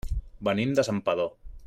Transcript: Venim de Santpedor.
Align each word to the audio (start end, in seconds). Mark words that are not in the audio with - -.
Venim 0.47 0.73
de 0.79 0.87
Santpedor. 0.89 1.33